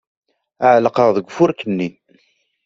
Ɛellqeɣ 0.73 1.09
deg 1.15 1.27
ufurk-nni. 1.27 1.89